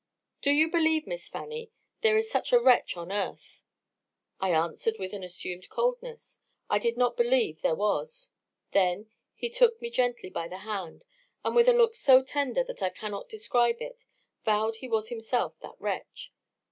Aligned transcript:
'Do 0.41 0.49
you 0.49 0.67
believe, 0.67 1.05
Miss 1.05 1.29
Fanny, 1.29 1.69
there 2.01 2.17
is 2.17 2.27
such 2.27 2.51
a 2.51 2.59
wretch 2.59 2.97
on 2.97 3.11
earth?' 3.11 3.61
I 4.39 4.49
answered, 4.49 4.95
with 4.97 5.13
an 5.13 5.23
assumed 5.23 5.69
coldness, 5.69 6.39
I 6.71 6.79
did 6.79 6.97
not 6.97 7.15
believe 7.15 7.61
there 7.61 7.75
was. 7.75 8.31
He 8.71 8.73
then 8.79 9.11
took 9.53 9.79
me 9.79 9.91
gently 9.91 10.31
by 10.31 10.47
the 10.47 10.65
hand, 10.65 11.05
and, 11.45 11.55
with 11.55 11.67
a 11.67 11.73
look 11.73 11.93
so 11.93 12.23
tender 12.23 12.63
that 12.63 12.81
I 12.81 12.89
cannot 12.89 13.29
describe 13.29 13.79
it, 13.79 14.03
vowed 14.43 14.77
he 14.77 14.87
was 14.87 15.09
himself 15.09 15.59
that 15.59 15.79
wretch. 15.79 16.33